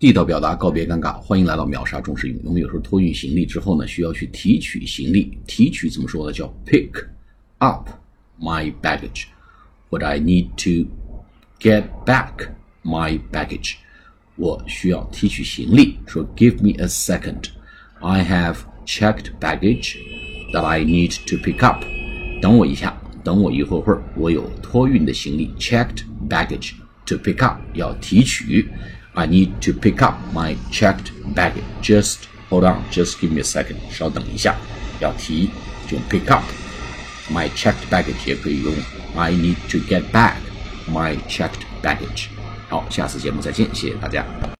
[0.00, 1.12] 地道表达，告别尴尬。
[1.20, 2.40] 欢迎来到秒杀中式英语。
[2.42, 5.38] 我们有时候托运行李之后呢，需要去提取行李。
[5.46, 6.32] 提取怎么说呢？
[6.32, 7.04] 叫 pick
[7.58, 7.86] up
[8.40, 9.24] my baggage。
[9.90, 10.88] 或者 I need to
[11.60, 12.48] get back
[12.82, 13.74] my baggage。
[14.36, 15.98] 我需要提取行李。
[16.06, 17.50] 说 Give me a second。
[18.00, 18.56] I have
[18.86, 19.98] checked baggage
[20.54, 21.84] that I need to pick up。
[22.40, 25.52] 等我一下，等我一会会儿，我有托运的行李。
[25.58, 26.72] Checked baggage
[27.04, 28.66] to pick up 要提取。
[29.13, 31.63] I need to pick up my checked baggage.
[31.81, 33.77] Just hold on, just give me a second.
[33.89, 34.55] 稍等一下，
[34.99, 35.49] 要提
[35.87, 36.43] 就 pick up
[37.31, 38.73] my checked baggage 也可以用
[39.15, 40.35] I need to get back
[40.89, 42.27] my checked baggage。
[42.67, 44.25] 好，下次节目再见，谢谢大家。